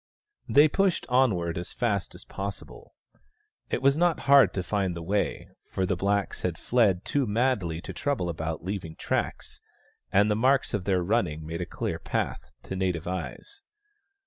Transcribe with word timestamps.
They 0.49 0.67
pushed 0.67 1.05
onward 1.09 1.59
as 1.59 1.73
fast 1.73 2.15
as 2.15 2.25
possible. 2.25 2.95
It 3.69 3.83
was 3.83 3.95
not 3.95 4.21
hard 4.21 4.51
to 4.55 4.63
find 4.63 4.95
the 4.95 5.03
way, 5.03 5.51
for 5.69 5.85
the 5.85 5.95
blacks 5.95 6.41
had 6.41 6.57
fled 6.57 7.05
too 7.05 7.27
madly 7.27 7.81
to 7.81 7.93
trouble 7.93 8.27
about 8.27 8.63
leaving 8.63 8.95
tracks, 8.95 9.61
and 10.11 10.31
the 10.31 10.35
marks 10.35 10.73
of 10.73 10.85
their 10.85 11.03
running 11.03 11.45
made 11.45 11.61
a 11.61 11.67
clear 11.67 11.99
path, 11.99 12.51
to 12.63 12.75
native 12.75 13.05
eyes. 13.07 13.61